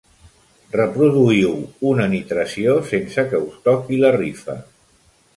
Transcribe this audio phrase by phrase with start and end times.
[0.75, 1.51] Reproduïu
[1.89, 4.57] una nitració sense que us toqui la rifa.